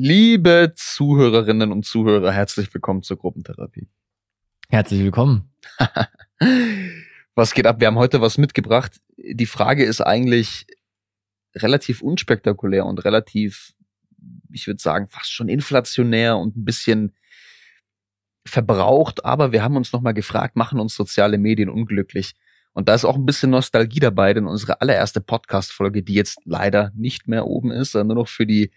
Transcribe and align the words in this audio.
Liebe 0.00 0.74
Zuhörerinnen 0.76 1.72
und 1.72 1.84
Zuhörer, 1.84 2.30
herzlich 2.30 2.72
willkommen 2.72 3.02
zur 3.02 3.18
Gruppentherapie. 3.18 3.88
Herzlich 4.68 5.02
willkommen. 5.02 5.52
was 7.34 7.52
geht 7.52 7.66
ab? 7.66 7.80
Wir 7.80 7.88
haben 7.88 7.98
heute 7.98 8.20
was 8.20 8.38
mitgebracht. 8.38 9.00
Die 9.16 9.44
Frage 9.44 9.84
ist 9.84 10.00
eigentlich 10.00 10.68
relativ 11.56 12.00
unspektakulär 12.00 12.86
und 12.86 13.04
relativ, 13.04 13.74
ich 14.52 14.68
würde 14.68 14.80
sagen, 14.80 15.08
fast 15.08 15.32
schon 15.32 15.48
inflationär 15.48 16.38
und 16.38 16.56
ein 16.56 16.64
bisschen 16.64 17.16
verbraucht, 18.46 19.24
aber 19.24 19.50
wir 19.50 19.64
haben 19.64 19.74
uns 19.74 19.92
nochmal 19.92 20.14
gefragt, 20.14 20.54
machen 20.54 20.78
uns 20.78 20.94
soziale 20.94 21.38
Medien 21.38 21.70
unglücklich? 21.70 22.36
Und 22.78 22.88
da 22.88 22.94
ist 22.94 23.04
auch 23.04 23.16
ein 23.16 23.26
bisschen 23.26 23.50
Nostalgie 23.50 23.98
dabei, 23.98 24.32
denn 24.34 24.46
unsere 24.46 24.80
allererste 24.80 25.20
Podcast-Folge, 25.20 26.04
die 26.04 26.14
jetzt 26.14 26.38
leider 26.44 26.92
nicht 26.94 27.26
mehr 27.26 27.48
oben 27.48 27.72
ist, 27.72 27.90
sondern 27.90 28.06
nur 28.14 28.22
noch 28.22 28.28
für 28.28 28.46
die 28.46 28.70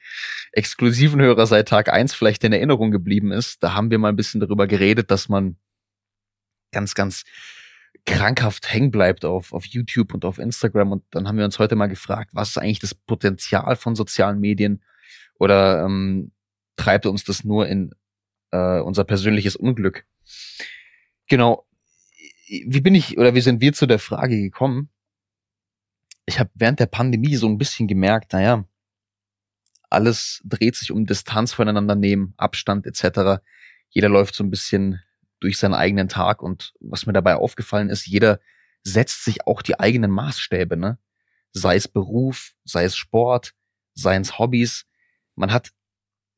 exklusiven 0.54 1.22
Hörer 1.22 1.46
seit 1.46 1.68
Tag 1.68 1.94
eins 1.94 2.16
vielleicht 2.16 2.44
in 2.44 2.52
Erinnerung 2.52 2.90
geblieben 2.90 3.32
ist, 3.32 3.62
da 3.62 3.76
haben 3.76 3.92
wir 3.92 4.00
mal 4.00 4.10
ein 4.10 4.16
bisschen 4.16 4.42
darüber 4.42 4.66
geredet, 4.66 5.12
dass 5.12 5.30
man 5.30 5.56
ganz, 6.72 6.96
ganz 6.96 7.26
krankhaft 8.08 8.74
hängen 8.74 8.90
bleibt 8.90 9.24
auf, 9.24 9.54
auf 9.54 9.66
YouTube 9.66 10.16
und 10.16 10.26
auf 10.26 10.40
Instagram. 10.40 10.94
Und 10.94 11.04
dann 11.12 11.28
haben 11.28 11.38
wir 11.38 11.46
uns 11.46 11.60
heute 11.60 11.76
mal 11.76 11.86
gefragt, 11.86 12.32
was 12.34 12.50
ist 12.50 12.58
eigentlich 12.58 12.80
das 12.80 12.96
Potenzial 12.96 13.76
von 13.76 13.96
sozialen 13.96 14.40
Medien? 14.40 14.82
Oder 15.38 15.86
ähm, 15.86 16.32
treibt 16.76 17.06
uns 17.06 17.24
das 17.24 17.44
nur 17.44 17.68
in 17.68 17.94
äh, 18.50 18.80
unser 18.80 19.04
persönliches 19.04 19.56
Unglück? 19.56 20.08
Genau, 21.28 21.68
wie 22.52 22.82
bin 22.82 22.96
ich 22.96 23.18
oder 23.18 23.34
wie 23.34 23.42
sind 23.42 23.62
wir 23.62 23.74
zu 23.74 23.86
der 23.86 24.00
Frage 24.00 24.38
gekommen? 24.42 24.90
Ich 26.26 26.40
habe 26.40 26.50
während 26.54 26.80
der 26.80 26.86
Pandemie 26.88 27.36
so 27.36 27.48
ein 27.48 27.58
bisschen 27.58 27.88
gemerkt, 27.88 28.34
naja, 28.34 28.66
alles 29.90 30.42
dreht 30.44 30.76
sich 30.76 30.92
um 30.92 31.06
Distanz 31.06 31.54
voneinander 31.54 31.96
nehmen, 31.96 32.34
Abstand 32.38 32.86
etc. 32.86 33.42
Jeder 33.90 34.10
läuft 34.10 34.36
so 34.36 34.44
ein 34.44 34.50
bisschen 34.50 35.02
durch 35.40 35.58
seinen 35.58 35.74
eigenen 35.74 36.08
Tag 36.08 36.44
und 36.44 36.74
was 36.80 37.06
mir 37.06 37.14
dabei 37.14 37.36
aufgefallen 37.36 37.90
ist, 37.90 38.06
jeder 38.06 38.40
setzt 38.84 39.24
sich 39.24 39.48
auch 39.48 39.62
die 39.62 39.80
eigenen 39.80 40.12
Maßstäbe, 40.12 40.78
ne? 40.78 40.98
Sei 41.54 41.76
es 41.76 41.88
Beruf, 41.88 42.54
sei 42.64 42.84
es 42.84 42.96
Sport, 42.96 43.54
seien 43.94 44.22
es 44.22 44.40
Hobbys. 44.40 44.86
Man 45.36 45.52
hat 45.52 45.72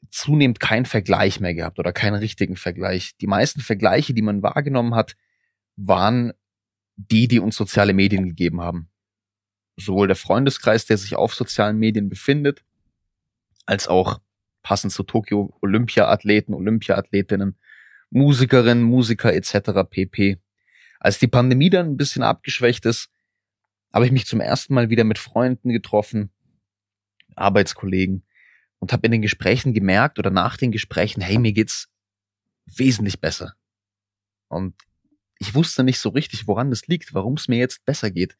zunehmend 0.09 0.59
keinen 0.59 0.85
Vergleich 0.85 1.39
mehr 1.39 1.53
gehabt 1.53 1.79
oder 1.79 1.93
keinen 1.93 2.15
richtigen 2.15 2.55
Vergleich. 2.55 3.15
Die 3.17 3.27
meisten 3.27 3.61
Vergleiche, 3.61 4.13
die 4.13 4.21
man 4.21 4.41
wahrgenommen 4.41 4.95
hat, 4.95 5.15
waren 5.75 6.33
die, 6.95 7.27
die 7.27 7.39
uns 7.39 7.55
soziale 7.55 7.93
Medien 7.93 8.27
gegeben 8.27 8.61
haben. 8.61 8.89
Sowohl 9.77 10.07
der 10.07 10.15
Freundeskreis, 10.15 10.85
der 10.85 10.97
sich 10.97 11.15
auf 11.15 11.33
sozialen 11.33 11.77
Medien 11.77 12.09
befindet, 12.09 12.63
als 13.65 13.87
auch 13.87 14.19
passend 14.61 14.93
zu 14.93 15.03
Tokio 15.03 15.57
Olympia-Athleten, 15.61 16.53
Olympia-Athletinnen, 16.53 17.57
Musikerinnen, 18.09 18.83
Musiker 18.83 19.33
etc. 19.33 19.89
pp. 19.89 20.39
Als 20.99 21.19
die 21.19 21.27
Pandemie 21.27 21.69
dann 21.69 21.87
ein 21.87 21.97
bisschen 21.97 22.23
abgeschwächt 22.23 22.85
ist, 22.85 23.09
habe 23.91 24.05
ich 24.05 24.11
mich 24.11 24.25
zum 24.25 24.39
ersten 24.39 24.73
Mal 24.73 24.89
wieder 24.89 25.03
mit 25.03 25.17
Freunden 25.17 25.69
getroffen, 25.69 26.31
Arbeitskollegen 27.35 28.23
und 28.79 28.93
habe 28.93 29.05
in 29.05 29.11
den 29.11 29.21
Gesprächen 29.21 29.73
gemerkt 29.73 30.19
oder 30.19 30.29
nach 30.29 30.57
den 30.57 30.71
Gesprächen, 30.71 31.21
hey, 31.21 31.37
mir 31.39 31.53
geht's 31.53 31.89
wesentlich 32.65 33.19
besser. 33.19 33.53
Und 34.47 34.75
ich 35.43 35.53
wusste 35.53 35.83
nicht 35.83 35.99
so 35.99 36.09
richtig, 36.09 36.47
woran 36.47 36.69
das 36.69 36.87
liegt, 36.87 37.13
warum 37.13 37.33
es 37.33 37.49
mir 37.49 37.57
jetzt 37.57 37.83
besser 37.85 38.11
geht. 38.11 38.37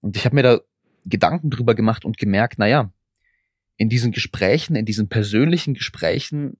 Und 0.00 0.16
ich 0.16 0.24
habe 0.24 0.34
mir 0.34 0.42
da 0.42 0.60
Gedanken 1.04 1.50
drüber 1.50 1.76
gemacht 1.76 2.04
und 2.04 2.18
gemerkt, 2.18 2.58
naja, 2.58 2.92
in 3.76 3.88
diesen 3.88 4.10
Gesprächen, 4.10 4.74
in 4.74 4.86
diesen 4.86 5.08
persönlichen 5.08 5.74
Gesprächen 5.74 6.58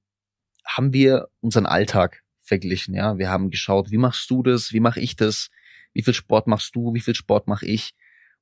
haben 0.64 0.92
wir 0.92 1.28
unseren 1.40 1.66
Alltag 1.66 2.22
verglichen. 2.42 2.94
Ja, 2.94 3.18
wir 3.18 3.28
haben 3.28 3.50
geschaut, 3.50 3.90
wie 3.90 3.98
machst 3.98 4.30
du 4.30 4.44
das, 4.44 4.72
wie 4.72 4.80
mache 4.80 5.00
ich 5.00 5.16
das, 5.16 5.50
wie 5.94 6.02
viel 6.02 6.14
Sport 6.14 6.46
machst 6.46 6.76
du, 6.76 6.94
wie 6.94 7.00
viel 7.00 7.16
Sport 7.16 7.48
mache 7.48 7.66
ich. 7.66 7.94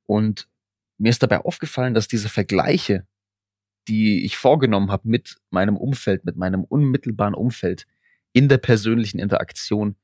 Und 0.05 0.49
mir 0.99 1.09
ist 1.09 1.23
dabei 1.23 1.41
aufgefallen, 1.41 1.95
dass 1.95 2.07
diese 2.07 2.29
Vergleiche, 2.29 3.07
die 3.89 4.27
ich 4.27 4.37
vorgenommen 4.37 4.91
habe 4.91 5.09
mit 5.09 5.39
meinem 5.49 5.79
Umfeld, 5.79 6.27
mit 6.27 6.37
meinem 6.37 6.65
unmittelbaren 6.65 7.35
Umfeld 7.35 7.87
in 8.33 8.49
der 8.49 8.59
persönlichen 8.59 9.19
Interaktion, 9.19 9.97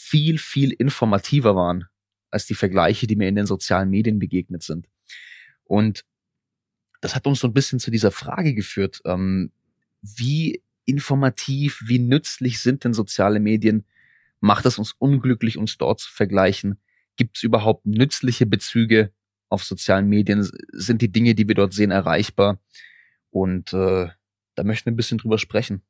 viel, 0.00 0.38
viel 0.38 0.70
informativer 0.70 1.56
waren 1.56 1.88
als 2.30 2.46
die 2.46 2.54
Vergleiche, 2.54 3.08
die 3.08 3.16
mir 3.16 3.26
in 3.26 3.34
den 3.34 3.46
sozialen 3.46 3.90
Medien 3.90 4.20
begegnet 4.20 4.62
sind. 4.62 4.86
Und 5.64 6.04
das 7.00 7.16
hat 7.16 7.26
uns 7.26 7.40
so 7.40 7.48
ein 7.48 7.52
bisschen 7.52 7.80
zu 7.80 7.90
dieser 7.90 8.12
Frage 8.12 8.54
geführt, 8.54 9.00
ähm, 9.04 9.50
wie 10.00 10.62
informativ, 10.84 11.82
wie 11.84 11.98
nützlich 11.98 12.60
sind 12.60 12.84
denn 12.84 12.94
soziale 12.94 13.40
Medien? 13.40 13.84
Macht 14.38 14.66
es 14.66 14.78
uns 14.78 14.92
unglücklich, 14.92 15.58
uns 15.58 15.78
dort 15.78 15.98
zu 15.98 16.12
vergleichen? 16.12 16.78
Gibt 17.16 17.38
es 17.38 17.42
überhaupt 17.42 17.84
nützliche 17.84 18.46
Bezüge 18.46 19.12
auf 19.48 19.64
sozialen 19.64 20.08
Medien? 20.08 20.48
Sind 20.72 21.02
die 21.02 21.10
Dinge, 21.10 21.34
die 21.34 21.48
wir 21.48 21.56
dort 21.56 21.72
sehen, 21.72 21.90
erreichbar? 21.90 22.60
Und 23.30 23.72
äh, 23.72 24.08
da 24.54 24.64
möchten 24.64 24.86
wir 24.86 24.92
ein 24.92 24.96
bisschen 24.96 25.18
drüber 25.18 25.38
sprechen. 25.38 25.82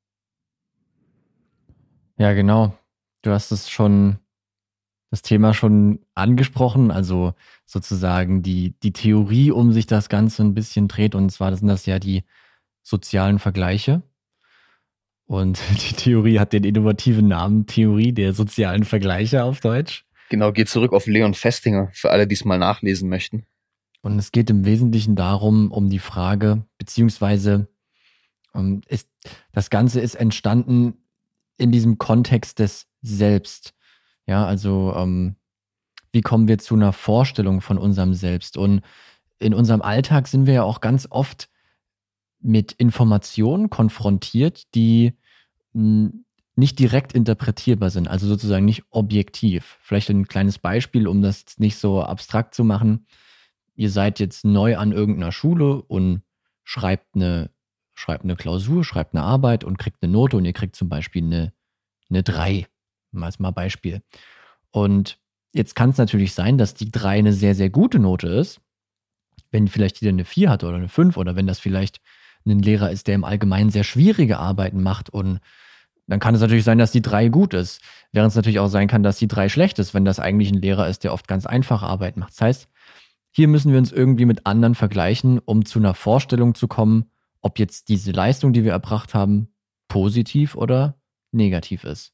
Ja, 2.17 2.33
genau. 2.33 2.78
Du 3.23 3.31
hast 3.31 3.51
es 3.51 3.69
schon, 3.69 4.19
das 5.11 5.23
Thema 5.23 5.55
schon 5.55 6.01
angesprochen, 6.15 6.91
also 6.91 7.35
sozusagen 7.67 8.43
die, 8.43 8.75
die 8.83 8.93
Theorie, 8.93 9.51
um 9.51 9.73
sich 9.73 9.87
das 9.87 10.09
Ganze 10.09 10.43
ein 10.43 10.55
bisschen 10.55 10.89
dreht. 10.89 11.15
Und 11.15 11.31
zwar 11.31 11.55
sind 11.57 11.69
das 11.69 11.87
ja 11.87 11.99
die 11.99 12.25
sozialen 12.83 13.39
Vergleiche. 13.39 14.03
Und 15.27 15.61
die 15.71 15.95
Theorie 15.95 16.39
hat 16.39 16.53
den 16.53 16.65
innovativen 16.65 17.29
Namen 17.29 17.67
Theorie 17.67 18.13
der 18.13 18.33
sozialen 18.33 18.85
Vergleiche 18.85 19.45
auf 19.45 19.61
Deutsch. 19.61 20.05
Genau, 20.31 20.53
geht 20.53 20.69
zurück 20.69 20.93
auf 20.93 21.07
Leon 21.07 21.35
Festinger, 21.35 21.91
für 21.93 22.11
alle, 22.11 22.27
die 22.27 22.35
es 22.35 22.45
mal 22.45 22.59
nachlesen 22.59 23.09
möchten. 23.09 23.47
Und 24.03 24.19
es 24.19 24.31
geht 24.31 24.51
im 24.51 24.65
Wesentlichen 24.65 25.17
darum, 25.17 25.73
um 25.73 25.89
die 25.89 25.99
Frage, 25.99 26.65
beziehungsweise 26.77 27.69
um, 28.53 28.83
ist, 28.89 29.09
das 29.53 29.71
Ganze 29.71 30.01
ist 30.01 30.15
entstanden 30.15 30.95
in 31.59 31.73
diesem 31.73 31.99
Kontext 31.99 32.59
des 32.59 32.87
Selbst. 33.03 33.75
Ja, 34.27 34.47
also 34.47 34.95
ähm, 34.97 35.37
wie 36.13 36.23
kommen 36.23 36.49
wir 36.49 36.59
zu 36.59 36.75
einer 36.75 36.93
Vorstellung 36.93 37.61
von 37.61 37.79
unserem 37.79 38.15
Selbst? 38.15 38.57
Und 38.57 38.83
in 39.39 39.55
unserem 39.55 39.83
Alltag 39.83 40.27
sind 40.29 40.47
wir 40.47 40.55
ja 40.55 40.63
auch 40.63 40.81
ganz 40.81 41.07
oft 41.11 41.49
mit 42.41 42.73
Informationen 42.73 43.69
konfrontiert, 43.69 44.75
die 44.75 45.13
nicht 45.73 46.79
direkt 46.79 47.13
interpretierbar 47.13 47.91
sind, 47.91 48.09
also 48.09 48.27
sozusagen 48.27 48.65
nicht 48.65 48.85
objektiv. 48.91 49.79
Vielleicht 49.81 50.11
ein 50.11 50.27
kleines 50.27 50.59
Beispiel, 50.59 51.07
um 51.07 51.23
das 51.23 51.45
nicht 51.59 51.77
so 51.77 52.03
abstrakt 52.03 52.55
zu 52.55 52.65
machen. 52.65 53.07
Ihr 53.77 53.91
seid 53.91 54.19
jetzt 54.19 54.45
neu 54.45 54.77
an 54.77 54.93
irgendeiner 54.93 55.31
Schule 55.31 55.83
und 55.83 56.23
schreibt 56.65 57.15
eine, 57.15 57.51
schreibt 57.99 58.23
eine 58.23 58.37
Klausur, 58.37 58.85
schreibt 58.85 59.15
eine 59.15 59.25
Arbeit 59.25 59.65
und 59.65 59.79
kriegt 59.79 60.03
eine 60.03 60.13
Note 60.13 60.37
und 60.37 60.45
ihr 60.45 60.53
kriegt 60.53 60.77
zum 60.77 60.89
Beispiel 60.89 61.25
eine, 61.25 61.53
eine 62.09 62.23
3 62.23 62.67
als 63.21 63.41
mal 63.41 63.51
Beispiel. 63.51 64.03
Und 64.71 65.19
jetzt 65.53 65.75
kann 65.75 65.91
es 65.91 65.99
natürlich 65.99 66.33
sein, 66.33 66.59
dass 66.59 66.75
die 66.75 66.93
3 66.93 67.19
eine 67.19 67.33
sehr, 67.33 67.57
sehr 67.57 67.71
gute 67.71 67.99
Note 67.99 68.29
ist. 68.29 68.61
Wenn 69.51 69.67
vielleicht 69.67 70.01
jeder 70.01 70.11
eine 70.11 70.25
4 70.25 70.49
hat 70.49 70.63
oder 70.63 70.77
eine 70.77 70.89
5 70.89 71.17
oder 71.17 71.35
wenn 71.35 71.49
das 71.49 71.59
vielleicht 71.59 72.01
ein 72.47 72.61
Lehrer 72.61 72.91
ist, 72.91 73.09
der 73.09 73.17
im 73.17 73.25
Allgemeinen 73.25 73.71
sehr 73.71 73.85
schwierige 73.85 74.39
Arbeiten 74.39 74.83
macht 74.83 75.11
und 75.11 75.41
dann 76.07 76.21
kann 76.21 76.35
es 76.35 76.41
natürlich 76.41 76.65
sein, 76.65 76.79
dass 76.79 76.93
die 76.93 77.03
3 77.03 77.29
gut 77.29 77.53
ist. 77.53 77.83
Während 78.13 78.31
es 78.31 78.37
natürlich 78.37 78.61
auch 78.61 78.69
sein 78.69 78.87
kann, 78.87 79.03
dass 79.03 79.19
die 79.19 79.29
3 79.29 79.49
schlecht 79.49 79.79
ist, 79.81 79.93
wenn 79.93 80.05
das 80.05 80.21
eigentlich 80.21 80.51
ein 80.51 80.63
Lehrer 80.63 80.89
ist, 80.89 81.03
der 81.03 81.13
oft 81.13 81.27
ganz 81.27 81.47
einfache 81.47 81.87
Arbeit 81.87 82.17
macht. 82.17 82.31
Das 82.31 82.41
heißt, 82.41 82.69
hier 83.33 83.49
müssen 83.49 83.73
wir 83.73 83.79
uns 83.79 83.93
irgendwie 83.93 84.25
mit 84.25 84.47
anderen 84.47 84.75
vergleichen, 84.75 85.41
um 85.41 85.65
zu 85.65 85.81
einer 85.81 85.95
Vorstellung 85.95 86.55
zu 86.55 86.69
kommen, 86.69 87.11
ob 87.41 87.59
jetzt 87.59 87.89
diese 87.89 88.13
Leistung, 88.13 88.53
die 88.53 88.65
wir 88.65 88.73
erbracht 88.73 89.15
haben, 89.15 89.49
positiv 89.89 90.55
oder 90.55 91.01
negativ 91.33 91.85
ist. 91.85 92.13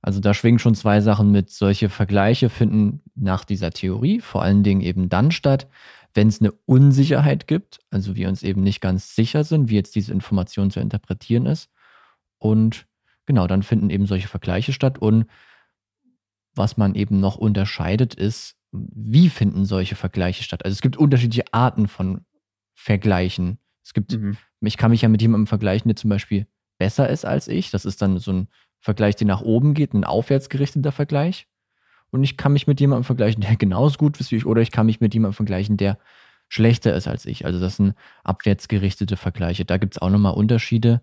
Also 0.00 0.20
da 0.20 0.34
schwingen 0.34 0.58
schon 0.58 0.74
zwei 0.74 1.00
Sachen 1.00 1.30
mit. 1.30 1.50
Solche 1.50 1.88
Vergleiche 1.88 2.50
finden 2.50 3.02
nach 3.14 3.44
dieser 3.44 3.70
Theorie 3.70 4.20
vor 4.20 4.42
allen 4.42 4.64
Dingen 4.64 4.80
eben 4.80 5.08
dann 5.08 5.30
statt, 5.30 5.68
wenn 6.14 6.28
es 6.28 6.40
eine 6.40 6.52
Unsicherheit 6.66 7.46
gibt, 7.46 7.78
also 7.90 8.16
wir 8.16 8.28
uns 8.28 8.42
eben 8.42 8.62
nicht 8.62 8.80
ganz 8.80 9.14
sicher 9.14 9.44
sind, 9.44 9.70
wie 9.70 9.76
jetzt 9.76 9.94
diese 9.94 10.12
Information 10.12 10.70
zu 10.70 10.80
interpretieren 10.80 11.46
ist. 11.46 11.70
Und 12.38 12.86
genau, 13.24 13.46
dann 13.46 13.62
finden 13.62 13.88
eben 13.90 14.06
solche 14.06 14.28
Vergleiche 14.28 14.72
statt. 14.72 14.98
Und 14.98 15.26
was 16.54 16.76
man 16.76 16.94
eben 16.94 17.20
noch 17.20 17.36
unterscheidet, 17.36 18.14
ist, 18.14 18.56
wie 18.72 19.30
finden 19.30 19.64
solche 19.64 19.94
Vergleiche 19.94 20.42
statt? 20.42 20.64
Also 20.64 20.74
es 20.74 20.82
gibt 20.82 20.96
unterschiedliche 20.96 21.52
Arten 21.52 21.88
von 21.88 22.24
Vergleichen. 22.74 23.58
Es 23.84 23.94
gibt, 23.94 24.12
mhm. 24.12 24.36
ich 24.60 24.76
kann 24.76 24.90
mich 24.90 25.02
ja 25.02 25.08
mit 25.08 25.22
jemandem 25.22 25.46
vergleichen, 25.46 25.88
der 25.88 25.96
zum 25.96 26.10
Beispiel 26.10 26.46
besser 26.78 27.08
ist 27.08 27.24
als 27.24 27.48
ich. 27.48 27.70
Das 27.70 27.84
ist 27.84 28.02
dann 28.02 28.18
so 28.18 28.32
ein 28.32 28.48
Vergleich, 28.78 29.16
der 29.16 29.26
nach 29.26 29.40
oben 29.40 29.74
geht, 29.74 29.94
ein 29.94 30.04
aufwärtsgerichteter 30.04 30.92
Vergleich. 30.92 31.46
Und 32.10 32.24
ich 32.24 32.36
kann 32.36 32.52
mich 32.52 32.66
mit 32.66 32.80
jemandem 32.80 33.04
vergleichen, 33.04 33.40
der 33.40 33.56
genauso 33.56 33.98
gut 33.98 34.20
ist 34.20 34.30
wie 34.32 34.36
ich, 34.36 34.46
oder 34.46 34.60
ich 34.60 34.70
kann 34.70 34.86
mich 34.86 35.00
mit 35.00 35.14
jemandem 35.14 35.34
vergleichen, 35.34 35.76
der 35.76 35.98
schlechter 36.48 36.94
ist 36.94 37.08
als 37.08 37.24
ich. 37.24 37.46
Also 37.46 37.58
das 37.58 37.76
sind 37.76 37.94
abwärtsgerichtete 38.24 39.16
Vergleiche. 39.16 39.64
Da 39.64 39.78
gibt 39.78 39.94
es 39.94 40.02
auch 40.02 40.10
nochmal 40.10 40.34
Unterschiede, 40.34 41.00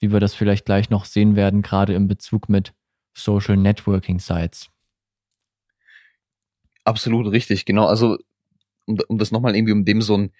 wie 0.00 0.12
wir 0.12 0.18
das 0.18 0.34
vielleicht 0.34 0.64
gleich 0.64 0.90
noch 0.90 1.04
sehen 1.04 1.36
werden, 1.36 1.62
gerade 1.62 1.94
im 1.94 2.08
Bezug 2.08 2.48
mit 2.48 2.74
Social 3.14 3.56
Networking 3.56 4.18
Sites. 4.18 4.70
Absolut 6.84 7.30
richtig, 7.30 7.64
genau. 7.64 7.86
Also 7.86 8.18
um, 8.86 8.98
um 9.06 9.18
das 9.18 9.30
nochmal 9.30 9.54
irgendwie, 9.54 9.72
um 9.72 9.84
dem 9.84 10.02
so, 10.02 10.16
ein, 10.16 10.32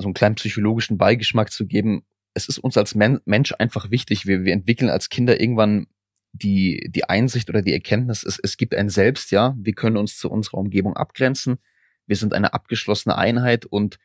so 0.00 0.06
einen 0.06 0.14
kleinen 0.14 0.34
psychologischen 0.34 0.98
Beigeschmack 0.98 1.52
zu 1.52 1.66
geben, 1.66 2.04
es 2.34 2.48
ist 2.48 2.58
uns 2.58 2.76
als 2.76 2.94
Men 2.94 3.20
Mensch 3.24 3.52
einfach 3.58 3.90
wichtig. 3.90 4.26
Wir, 4.26 4.44
wir 4.44 4.52
entwickeln 4.52 4.90
als 4.90 5.08
Kinder 5.08 5.40
irgendwann 5.40 5.86
die, 6.32 6.88
die 6.90 7.04
Einsicht 7.04 7.48
oder 7.48 7.62
die 7.62 7.72
Erkenntnis, 7.72 8.22
es, 8.22 8.38
es 8.38 8.56
gibt 8.56 8.74
ein 8.74 8.88
Selbst, 8.88 9.30
ja. 9.30 9.54
Wir 9.58 9.72
können 9.72 9.96
uns 9.96 10.16
zu 10.16 10.30
unserer 10.30 10.58
Umgebung 10.58 10.96
abgrenzen. 10.96 11.58
Wir 12.06 12.16
sind 12.16 12.34
eine 12.34 12.54
abgeschlossene 12.54 13.16
Einheit 13.16 13.66
und 13.66 13.98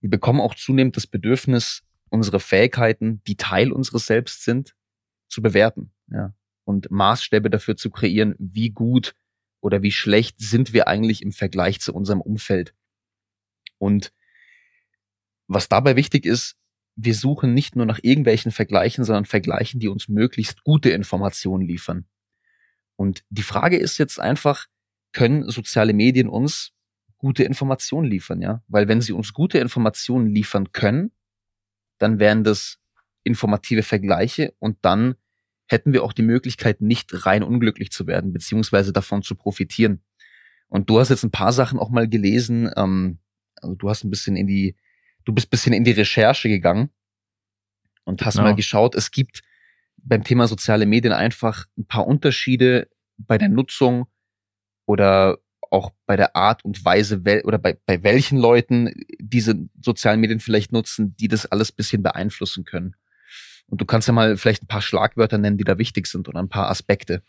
wir 0.00 0.10
bekommen 0.10 0.40
auch 0.40 0.54
zunehmend 0.54 0.96
das 0.96 1.06
Bedürfnis, 1.06 1.82
unsere 2.08 2.40
Fähigkeiten, 2.40 3.22
die 3.26 3.36
Teil 3.36 3.72
unseres 3.72 4.06
Selbst 4.06 4.44
sind, 4.44 4.74
zu 5.28 5.42
bewerten, 5.42 5.92
ja. 6.08 6.34
Und 6.64 6.90
Maßstäbe 6.90 7.50
dafür 7.50 7.76
zu 7.76 7.90
kreieren, 7.90 8.36
wie 8.38 8.70
gut 8.70 9.14
oder 9.60 9.82
wie 9.82 9.90
schlecht 9.90 10.36
sind 10.38 10.72
wir 10.72 10.88
eigentlich 10.88 11.22
im 11.22 11.32
Vergleich 11.32 11.80
zu 11.80 11.92
unserem 11.92 12.20
Umfeld. 12.20 12.74
Und 13.78 14.12
was 15.50 15.68
dabei 15.68 15.96
wichtig 15.96 16.26
ist, 16.26 16.56
wir 16.94 17.14
suchen 17.14 17.54
nicht 17.54 17.74
nur 17.74 17.84
nach 17.84 17.98
irgendwelchen 18.02 18.52
Vergleichen, 18.52 19.04
sondern 19.04 19.24
Vergleichen, 19.24 19.80
die 19.80 19.88
uns 19.88 20.08
möglichst 20.08 20.62
gute 20.62 20.90
Informationen 20.90 21.66
liefern. 21.66 22.06
Und 22.94 23.24
die 23.30 23.42
Frage 23.42 23.76
ist 23.76 23.98
jetzt 23.98 24.20
einfach, 24.20 24.66
können 25.12 25.48
soziale 25.48 25.92
Medien 25.92 26.28
uns 26.28 26.72
gute 27.18 27.42
Informationen 27.42 28.08
liefern, 28.08 28.40
ja? 28.42 28.62
Weil 28.68 28.86
wenn 28.86 29.00
sie 29.00 29.12
uns 29.12 29.32
gute 29.32 29.58
Informationen 29.58 30.28
liefern 30.28 30.70
können, 30.72 31.10
dann 31.98 32.20
wären 32.20 32.44
das 32.44 32.78
informative 33.24 33.82
Vergleiche 33.82 34.54
und 34.60 34.78
dann 34.82 35.16
hätten 35.66 35.92
wir 35.92 36.04
auch 36.04 36.12
die 36.12 36.22
Möglichkeit, 36.22 36.80
nicht 36.80 37.26
rein 37.26 37.42
unglücklich 37.42 37.90
zu 37.90 38.06
werden, 38.06 38.32
beziehungsweise 38.32 38.92
davon 38.92 39.22
zu 39.22 39.34
profitieren. 39.34 40.02
Und 40.68 40.88
du 40.88 41.00
hast 41.00 41.08
jetzt 41.08 41.24
ein 41.24 41.32
paar 41.32 41.52
Sachen 41.52 41.78
auch 41.80 41.90
mal 41.90 42.08
gelesen, 42.08 42.70
ähm, 42.76 43.18
also 43.56 43.74
du 43.74 43.90
hast 43.90 44.04
ein 44.04 44.10
bisschen 44.10 44.36
in 44.36 44.46
die, 44.46 44.76
du 45.30 45.34
bist 45.34 45.46
ein 45.46 45.50
bisschen 45.50 45.72
in 45.72 45.84
die 45.84 45.92
Recherche 45.92 46.48
gegangen 46.48 46.90
und 48.04 48.24
hast 48.26 48.34
genau. 48.34 48.48
mal 48.48 48.56
geschaut, 48.56 48.96
es 48.96 49.12
gibt 49.12 49.42
beim 49.96 50.24
Thema 50.24 50.48
soziale 50.48 50.86
Medien 50.86 51.12
einfach 51.12 51.66
ein 51.78 51.86
paar 51.86 52.06
Unterschiede 52.06 52.88
bei 53.16 53.38
der 53.38 53.48
Nutzung 53.48 54.06
oder 54.86 55.38
auch 55.70 55.92
bei 56.06 56.16
der 56.16 56.34
Art 56.34 56.64
und 56.64 56.84
Weise 56.84 57.22
oder 57.44 57.58
bei, 57.58 57.78
bei 57.86 58.02
welchen 58.02 58.38
Leuten 58.38 58.92
diese 59.20 59.54
sozialen 59.80 60.20
Medien 60.20 60.40
vielleicht 60.40 60.72
nutzen, 60.72 61.14
die 61.16 61.28
das 61.28 61.46
alles 61.46 61.70
bisschen 61.70 62.02
beeinflussen 62.02 62.64
können. 62.64 62.96
Und 63.68 63.80
du 63.80 63.84
kannst 63.84 64.08
ja 64.08 64.14
mal 64.14 64.36
vielleicht 64.36 64.64
ein 64.64 64.68
paar 64.68 64.82
Schlagwörter 64.82 65.38
nennen, 65.38 65.58
die 65.58 65.64
da 65.64 65.78
wichtig 65.78 66.08
sind 66.08 66.28
oder 66.28 66.40
ein 66.40 66.48
paar 66.48 66.70
Aspekte. 66.70 67.22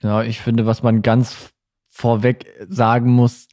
Genau, 0.00 0.22
ich 0.22 0.40
finde, 0.40 0.64
was 0.64 0.82
man 0.82 1.02
ganz 1.02 1.52
vorweg 1.88 2.46
sagen 2.66 3.10
muss, 3.10 3.48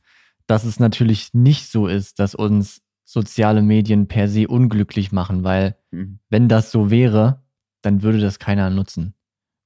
dass 0.47 0.63
es 0.63 0.79
natürlich 0.79 1.33
nicht 1.33 1.69
so 1.69 1.87
ist, 1.87 2.19
dass 2.19 2.33
uns 2.33 2.82
soziale 3.05 3.61
Medien 3.61 4.07
per 4.07 4.27
se 4.27 4.47
unglücklich 4.47 5.11
machen, 5.11 5.43
weil 5.43 5.75
mhm. 5.91 6.19
wenn 6.29 6.47
das 6.47 6.71
so 6.71 6.89
wäre, 6.89 7.41
dann 7.81 8.01
würde 8.01 8.19
das 8.19 8.39
keiner 8.39 8.69
nutzen. 8.69 9.13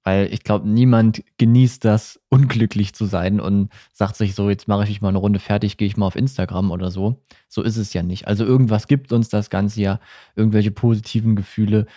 Weil 0.04 0.32
ich 0.34 0.44
glaube, 0.44 0.68
niemand 0.70 1.24
genießt 1.38 1.84
das, 1.84 2.20
unglücklich 2.30 2.94
zu 2.94 3.06
sein 3.06 3.40
und 3.40 3.70
sagt 3.94 4.16
sich 4.16 4.36
so, 4.36 4.50
jetzt 4.50 4.68
mache 4.68 4.84
ich 4.84 4.90
mich 4.90 5.02
mal 5.02 5.10
eine 5.10 5.18
Runde 5.18 5.40
fertig, 5.40 5.78
gehe 5.78 5.88
ich 5.88 5.98
mal 5.98 6.08
auf 6.08 6.16
Instagram 6.16 6.72
oder 6.72 6.92
so. 6.92 7.24
So 7.48 7.62
ist 7.62 7.78
es 7.78 7.94
ja 7.94 8.04
nicht. 8.04 8.28
Also 8.28 8.46
irgendwas 8.46 8.88
gibt 8.88 9.12
uns 9.12 9.30
das 9.30 9.50
Ganze 9.50 9.82
ja, 9.82 10.00
irgendwelche 10.36 10.72
positiven 10.72 11.36
Gefühle, 11.36 11.88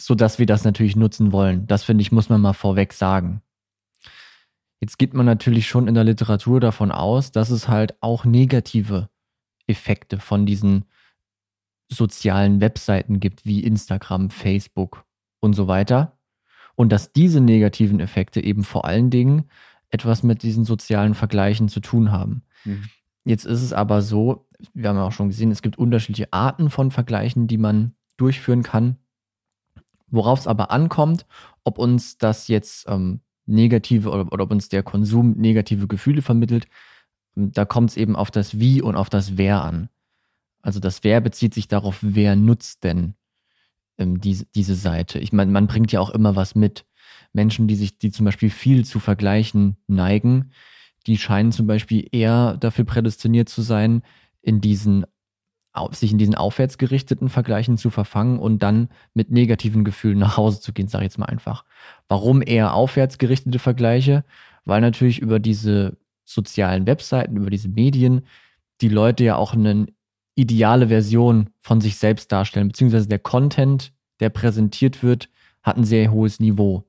so 0.00 0.14
dass 0.14 0.38
wir 0.38 0.46
das 0.46 0.64
natürlich 0.64 0.96
nutzen 0.96 1.32
wollen. 1.32 1.66
Das 1.66 1.84
finde 1.84 2.02
ich, 2.02 2.10
muss 2.10 2.28
man 2.28 2.40
mal 2.40 2.54
vorweg 2.54 2.92
sagen. 2.92 3.42
Jetzt 4.80 4.98
geht 4.98 5.14
man 5.14 5.26
natürlich 5.26 5.68
schon 5.68 5.88
in 5.88 5.94
der 5.94 6.04
Literatur 6.04 6.60
davon 6.60 6.90
aus, 6.90 7.32
dass 7.32 7.50
es 7.50 7.68
halt 7.68 7.96
auch 8.02 8.24
negative 8.24 9.08
Effekte 9.66 10.18
von 10.18 10.46
diesen 10.46 10.84
sozialen 11.88 12.60
Webseiten 12.60 13.20
gibt, 13.20 13.44
wie 13.44 13.62
Instagram, 13.62 14.30
Facebook 14.30 15.04
und 15.40 15.54
so 15.54 15.68
weiter. 15.68 16.18
Und 16.74 16.90
dass 16.90 17.12
diese 17.12 17.40
negativen 17.40 18.00
Effekte 18.00 18.42
eben 18.42 18.64
vor 18.64 18.84
allen 18.84 19.10
Dingen 19.10 19.48
etwas 19.90 20.22
mit 20.22 20.42
diesen 20.42 20.64
sozialen 20.64 21.14
Vergleichen 21.14 21.68
zu 21.68 21.80
tun 21.80 22.10
haben. 22.10 22.42
Mhm. 22.64 22.88
Jetzt 23.24 23.46
ist 23.46 23.62
es 23.62 23.72
aber 23.72 24.02
so, 24.02 24.48
wir 24.74 24.88
haben 24.88 24.96
ja 24.96 25.04
auch 25.04 25.12
schon 25.12 25.28
gesehen, 25.28 25.50
es 25.50 25.62
gibt 25.62 25.78
unterschiedliche 25.78 26.32
Arten 26.32 26.68
von 26.68 26.90
Vergleichen, 26.90 27.46
die 27.46 27.58
man 27.58 27.94
durchführen 28.16 28.62
kann. 28.62 28.96
Worauf 30.08 30.40
es 30.40 30.46
aber 30.46 30.70
ankommt, 30.70 31.26
ob 31.64 31.78
uns 31.78 32.18
das 32.18 32.48
jetzt 32.48 32.86
ähm, 32.88 33.20
negative 33.46 34.10
oder, 34.10 34.32
oder 34.32 34.44
ob 34.44 34.50
uns 34.50 34.68
der 34.68 34.82
Konsum 34.82 35.32
negative 35.32 35.86
Gefühle 35.86 36.22
vermittelt, 36.22 36.66
da 37.34 37.64
kommt 37.64 37.90
es 37.90 37.96
eben 37.96 38.16
auf 38.16 38.30
das 38.30 38.58
Wie 38.58 38.82
und 38.82 38.96
auf 38.96 39.10
das 39.10 39.36
Wer 39.36 39.62
an. 39.62 39.88
Also 40.62 40.80
das 40.80 41.04
Wer 41.04 41.20
bezieht 41.20 41.54
sich 41.54 41.68
darauf, 41.68 41.98
wer 42.00 42.36
nutzt 42.36 42.84
denn 42.84 43.14
ähm, 43.98 44.20
diese, 44.20 44.46
diese 44.54 44.74
Seite. 44.74 45.18
Ich 45.18 45.32
meine, 45.32 45.50
man 45.50 45.66
bringt 45.66 45.92
ja 45.92 46.00
auch 46.00 46.10
immer 46.10 46.36
was 46.36 46.54
mit. 46.54 46.86
Menschen, 47.32 47.66
die 47.66 47.74
sich, 47.74 47.98
die 47.98 48.10
zum 48.10 48.24
Beispiel 48.24 48.50
viel 48.50 48.84
zu 48.84 49.00
vergleichen 49.00 49.76
neigen, 49.86 50.52
die 51.06 51.18
scheinen 51.18 51.52
zum 51.52 51.66
Beispiel 51.66 52.08
eher 52.12 52.56
dafür 52.56 52.84
prädestiniert 52.84 53.48
zu 53.48 53.62
sein, 53.62 54.02
in 54.40 54.60
diesen 54.60 55.04
sich 55.90 56.12
in 56.12 56.18
diesen 56.18 56.36
aufwärtsgerichteten 56.36 57.28
Vergleichen 57.28 57.76
zu 57.78 57.90
verfangen 57.90 58.38
und 58.38 58.62
dann 58.62 58.88
mit 59.12 59.32
negativen 59.32 59.84
Gefühlen 59.84 60.18
nach 60.18 60.36
Hause 60.36 60.60
zu 60.60 60.72
gehen, 60.72 60.86
sage 60.86 61.04
ich 61.04 61.10
jetzt 61.10 61.18
mal 61.18 61.26
einfach. 61.26 61.64
Warum 62.06 62.42
eher 62.42 62.74
aufwärtsgerichtete 62.74 63.58
Vergleiche? 63.58 64.24
Weil 64.64 64.80
natürlich 64.80 65.18
über 65.18 65.40
diese 65.40 65.96
sozialen 66.24 66.86
Webseiten, 66.86 67.36
über 67.36 67.50
diese 67.50 67.68
Medien 67.68 68.22
die 68.80 68.88
Leute 68.88 69.24
ja 69.24 69.36
auch 69.36 69.54
eine 69.54 69.86
ideale 70.34 70.88
Version 70.88 71.50
von 71.60 71.80
sich 71.80 71.96
selbst 71.96 72.32
darstellen, 72.32 72.68
beziehungsweise 72.68 73.08
der 73.08 73.18
Content, 73.18 73.92
der 74.20 74.30
präsentiert 74.30 75.02
wird, 75.02 75.28
hat 75.62 75.76
ein 75.76 75.84
sehr 75.84 76.10
hohes 76.10 76.40
Niveau. 76.40 76.84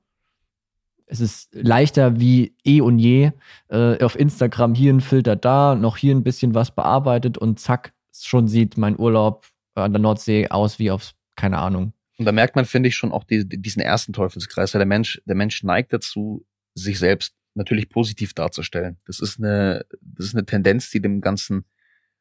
Es 1.06 1.20
ist 1.20 1.48
leichter 1.52 2.18
wie 2.18 2.56
eh 2.64 2.80
und 2.80 2.98
je 2.98 3.30
äh, 3.68 4.02
auf 4.02 4.18
Instagram 4.18 4.74
hier 4.74 4.92
ein 4.92 5.00
Filter 5.00 5.36
da, 5.36 5.76
noch 5.76 5.96
hier 5.96 6.14
ein 6.14 6.24
bisschen 6.24 6.54
was 6.54 6.74
bearbeitet 6.74 7.38
und 7.38 7.60
zack, 7.60 7.92
schon 8.12 8.48
sieht 8.48 8.76
mein 8.76 8.98
Urlaub 8.98 9.46
an 9.74 9.92
der 9.92 10.02
Nordsee 10.02 10.48
aus 10.48 10.78
wie 10.78 10.90
auf, 10.90 11.12
keine 11.36 11.58
Ahnung. 11.58 11.92
Und 12.18 12.24
da 12.24 12.32
merkt 12.32 12.56
man, 12.56 12.64
finde 12.64 12.88
ich, 12.88 12.96
schon 12.96 13.12
auch 13.12 13.24
die, 13.24 13.46
diesen 13.46 13.82
ersten 13.82 14.12
Teufelskreis. 14.12 14.72
Der 14.72 14.84
Mensch, 14.86 15.20
der 15.26 15.36
Mensch 15.36 15.62
neigt 15.62 15.92
dazu, 15.92 16.44
sich 16.74 16.98
selbst 16.98 17.34
natürlich 17.56 17.88
positiv 17.88 18.34
darzustellen. 18.34 18.98
Das 19.06 19.20
ist 19.20 19.38
eine, 19.38 19.86
das 20.00 20.26
ist 20.26 20.34
eine 20.34 20.46
Tendenz, 20.46 20.90
die 20.90 21.00
dem 21.00 21.20
Ganzen 21.20 21.64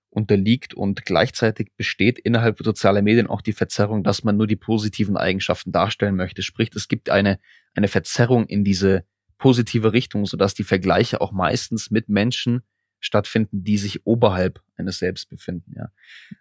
unterliegt 0.10 0.74
und 0.74 1.06
gleichzeitig 1.06 1.72
besteht 1.76 2.18
innerhalb 2.20 2.60
sozialer 2.60 3.02
Medien 3.02 3.28
auch 3.28 3.42
die 3.42 3.54
Verzerrung, 3.54 4.04
dass 4.04 4.24
man 4.24 4.38
nur 4.38 4.48
die 4.48 4.56
positiven 4.56 5.18
Eigenschaften 5.18 5.74
darstellen 5.74 6.16
möchte. 6.16 6.42
Sprich, 6.42 6.70
es 6.74 6.88
gibt 6.88 7.10
eine, 7.10 7.38
eine 7.76 7.90
Verzerrung 7.90 8.46
in 8.48 8.64
diese 8.64 9.04
positive 9.38 9.92
Richtung, 9.92 10.26
sodass 10.26 10.54
die 10.54 10.64
Vergleiche 10.64 11.20
auch 11.20 11.34
meistens 11.34 11.92
mit 11.92 12.08
Menschen 12.08 12.64
stattfinden, 13.02 13.64
die 13.64 13.78
sich 13.78 14.06
oberhalb 14.06 14.62
eines 14.78 15.00
Selbst 15.00 15.30
befinden. 15.30 15.74
Ja. 15.76 15.90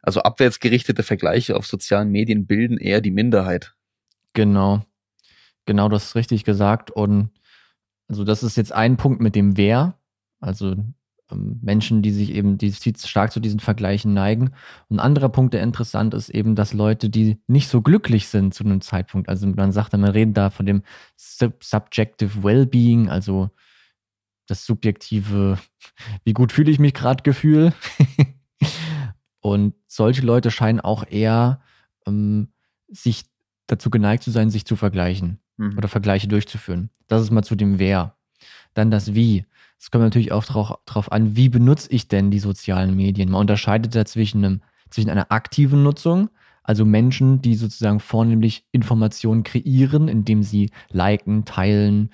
Also 0.02 0.22
abwärtsgerichtete 0.22 1.02
Vergleiche 1.02 1.56
auf 1.56 1.66
sozialen 1.66 2.10
Medien 2.10 2.46
bilden 2.46 2.78
eher 2.78 3.00
die 3.00 3.10
Minderheit. 3.10 3.74
Genau. 4.32 4.84
Genau, 5.66 5.88
das 5.88 6.04
ist 6.06 6.14
richtig 6.14 6.44
gesagt. 6.44 6.90
Und 6.90 7.30
also 8.08 8.25
das 8.25 8.42
ist 8.42 8.56
jetzt 8.56 8.73
ein 8.73 8.96
Punkt 8.96 9.20
mit 9.20 9.34
dem 9.34 9.56
Wer. 9.56 9.99
Also 10.40 10.76
ähm, 11.30 11.58
Menschen, 11.62 12.02
die 12.02 12.11
sich 12.11 12.34
eben, 12.34 12.58
die 12.58 12.73
stark 12.73 13.32
zu 13.32 13.40
diesen 13.40 13.61
Vergleichen 13.61 14.12
neigen. 14.12 14.50
Ein 14.90 15.00
anderer 15.00 15.28
Punkt, 15.28 15.54
der 15.54 15.62
interessant 15.62 16.14
ist, 16.14 16.28
eben, 16.28 16.54
dass 16.54 16.73
Leute, 16.73 17.08
die 17.11 17.38
nicht 17.46 17.68
so 17.68 17.82
glücklich 17.82 18.28
sind 18.28 18.54
zu 18.54 18.64
einem 18.64 18.80
Zeitpunkt, 18.80 19.28
also 19.28 19.46
man 19.46 19.73
sagt, 19.73 19.92
man 19.92 20.04
redet 20.04 20.37
da 20.37 20.50
von 20.50 20.66
dem 20.66 20.82
Sub 21.16 21.62
Subjective 21.64 22.42
Wellbeing, 22.42 23.08
also 23.08 23.50
das 24.46 24.66
subjektive, 24.66 25.58
wie 26.25 26.34
gut 26.34 26.52
fühle 26.52 26.70
ich 26.70 26.78
mich 26.78 26.92
gerade 26.92 27.23
Gefühl. 27.23 27.73
und 29.40 29.75
solche 29.87 30.20
Leute 30.20 30.50
scheinen 30.50 30.80
auch 30.80 31.06
eher 31.08 31.62
ähm, 32.06 32.49
sich 32.88 33.25
dazu 33.66 33.88
geneigt 33.88 34.23
zu 34.23 34.30
sein, 34.30 34.50
sich 34.50 34.66
zu 34.66 34.76
vergleichen 34.76 35.40
mhm. 35.56 35.76
oder 35.76 35.88
Vergleiche 35.88 36.28
durchzuführen. 36.28 36.90
Das 37.06 37.23
ist 37.23 37.30
mal 37.30 37.42
zu 37.42 37.54
dem 37.54 37.78
Wer. 37.78 38.16
Dann 38.75 38.90
das 38.90 39.14
Wie. 39.14 39.44
Es 39.78 39.90
kommt 39.90 40.04
natürlich 40.04 40.32
auch 40.32 40.44
darauf 40.44 41.12
an, 41.12 41.37
wie 41.37 41.49
benutze 41.49 41.90
ich 41.90 42.08
denn 42.08 42.30
die 42.30 42.38
sozialen 42.38 42.96
Medien. 42.96 43.30
Man 43.30 43.42
unterscheidet 43.42 43.94
da 43.94 44.04
zwischen, 44.04 44.44
einem, 44.44 44.61
zwischen 44.90 45.11
einer 45.11 45.30
aktiven 45.30 45.82
Nutzung, 45.82 46.30
also 46.62 46.87
Menschen, 46.87 47.42
die 47.42 47.54
sozusagen 47.54 48.00
vornehmlich 48.00 48.64
Informationen 48.73 49.42
kreieren, 49.42 50.08
indem 50.08 50.42
sie 50.42 50.70
liken, 50.90 51.44
teilen, 51.44 52.11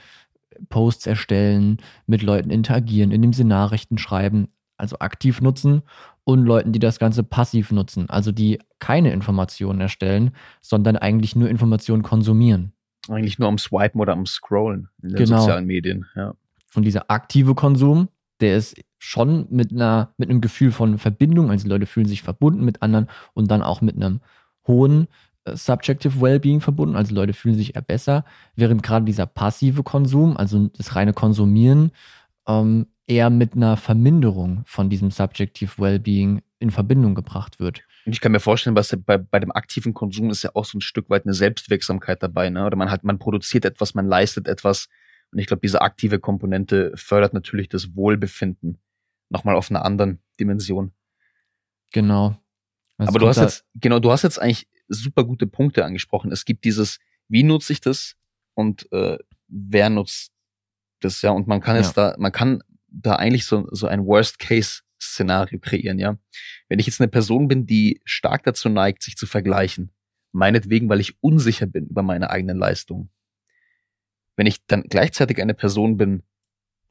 Posts 0.68 1.06
erstellen, 1.06 1.78
mit 2.06 2.22
Leuten 2.22 2.50
interagieren, 2.50 3.12
indem 3.12 3.32
sie 3.32 3.44
Nachrichten 3.44 3.96
schreiben, 3.98 4.48
also 4.76 4.98
aktiv 4.98 5.40
nutzen 5.40 5.82
und 6.24 6.44
Leuten, 6.44 6.72
die 6.72 6.78
das 6.78 6.98
Ganze 6.98 7.22
passiv 7.22 7.70
nutzen, 7.70 8.10
also 8.10 8.32
die 8.32 8.58
keine 8.78 9.12
Informationen 9.12 9.80
erstellen, 9.80 10.32
sondern 10.60 10.96
eigentlich 10.96 11.36
nur 11.36 11.48
Informationen 11.48 12.02
konsumieren. 12.02 12.72
Eigentlich 13.10 13.38
nur 13.38 13.48
am 13.48 13.58
Swipen 13.58 14.00
oder 14.00 14.12
am 14.12 14.26
Scrollen 14.26 14.88
in 15.02 15.10
den 15.10 15.18
Genau. 15.18 15.40
sozialen 15.40 15.66
Medien. 15.66 16.06
Ja. 16.14 16.34
Und 16.74 16.84
dieser 16.84 17.10
aktive 17.10 17.54
Konsum, 17.54 18.08
der 18.40 18.56
ist 18.56 18.80
schon 18.98 19.46
mit 19.50 19.72
einer, 19.72 20.12
mit 20.16 20.30
einem 20.30 20.40
Gefühl 20.40 20.72
von 20.72 20.98
Verbindung, 20.98 21.50
also 21.50 21.68
Leute 21.68 21.86
fühlen 21.86 22.06
sich 22.06 22.22
verbunden 22.22 22.64
mit 22.64 22.82
anderen 22.82 23.08
und 23.34 23.50
dann 23.50 23.62
auch 23.62 23.80
mit 23.80 23.96
einem 23.96 24.20
hohen 24.66 25.08
äh, 25.44 25.56
Subjective 25.56 26.20
Wellbeing 26.20 26.60
verbunden, 26.60 26.96
also 26.96 27.14
Leute 27.14 27.32
fühlen 27.32 27.56
sich 27.56 27.74
eher 27.74 27.82
besser, 27.82 28.24
während 28.56 28.82
gerade 28.82 29.04
dieser 29.06 29.26
passive 29.26 29.82
Konsum, 29.82 30.36
also 30.36 30.68
das 30.68 30.94
reine 30.94 31.12
Konsumieren, 31.12 31.92
ähm, 32.46 32.86
eher 33.06 33.30
mit 33.30 33.54
einer 33.54 33.76
Verminderung 33.76 34.62
von 34.66 34.88
diesem 34.88 35.10
Subjective 35.10 35.78
Wellbeing 35.78 36.42
in 36.60 36.70
Verbindung 36.70 37.14
gebracht 37.14 37.58
wird. 37.58 37.82
Und 38.06 38.12
ich 38.12 38.20
kann 38.20 38.32
mir 38.32 38.40
vorstellen, 38.40 38.76
was 38.76 38.96
bei, 39.04 39.18
bei 39.18 39.38
dem 39.40 39.52
aktiven 39.52 39.92
Konsum 39.94 40.30
ist 40.30 40.42
ja 40.42 40.50
auch 40.54 40.64
so 40.64 40.78
ein 40.78 40.80
Stück 40.80 41.10
weit 41.10 41.24
eine 41.26 41.34
Selbstwirksamkeit 41.34 42.22
dabei, 42.22 42.48
ne? 42.50 42.64
Oder 42.64 42.76
man 42.76 42.90
hat, 42.90 43.04
man 43.04 43.18
produziert 43.18 43.64
etwas, 43.64 43.94
man 43.94 44.06
leistet 44.06 44.48
etwas. 44.48 44.88
Und 45.32 45.38
ich 45.38 45.46
glaube, 45.46 45.60
diese 45.60 45.82
aktive 45.82 46.18
Komponente 46.18 46.92
fördert 46.96 47.34
natürlich 47.34 47.68
das 47.68 47.94
Wohlbefinden 47.94 48.78
nochmal 49.28 49.54
auf 49.54 49.70
einer 49.70 49.84
anderen 49.84 50.20
Dimension. 50.40 50.92
Genau. 51.92 52.36
Also 52.96 53.10
Aber 53.10 53.18
du 53.18 53.28
hast 53.28 53.36
da- 53.36 53.42
jetzt, 53.42 53.64
genau, 53.74 53.98
du 54.00 54.10
hast 54.10 54.22
jetzt 54.22 54.40
eigentlich 54.40 54.68
super 54.88 55.24
gute 55.24 55.46
Punkte 55.46 55.84
angesprochen. 55.84 56.32
Es 56.32 56.44
gibt 56.44 56.64
dieses, 56.64 56.98
wie 57.28 57.42
nutze 57.42 57.72
ich 57.72 57.80
das 57.80 58.16
und 58.54 58.90
äh, 58.92 59.18
wer 59.48 59.90
nutzt 59.90 60.32
das, 61.00 61.22
ja. 61.22 61.30
Und 61.30 61.46
man 61.46 61.60
kann 61.60 61.76
jetzt 61.76 61.96
da, 61.96 62.14
man 62.18 62.32
kann 62.32 62.62
da 62.88 63.16
eigentlich 63.16 63.46
so, 63.46 63.68
so 63.70 63.86
ein 63.86 64.00
Worst-Case-Szenario 65.00 65.58
kreieren, 65.58 65.98
ja. 65.98 66.18
Wenn 66.68 66.78
ich 66.78 66.86
jetzt 66.86 67.00
eine 67.00 67.08
Person 67.08 67.48
bin, 67.48 67.66
die 67.66 68.00
stark 68.04 68.44
dazu 68.44 68.68
neigt, 68.68 69.02
sich 69.02 69.16
zu 69.16 69.26
vergleichen, 69.26 69.90
meinetwegen, 70.32 70.88
weil 70.88 71.00
ich 71.00 71.22
unsicher 71.22 71.66
bin 71.66 71.86
über 71.86 72.02
meine 72.02 72.30
eigenen 72.30 72.58
Leistungen. 72.58 73.10
Wenn 74.36 74.46
ich 74.46 74.64
dann 74.66 74.84
gleichzeitig 74.84 75.40
eine 75.40 75.54
Person 75.54 75.96
bin, 75.96 76.22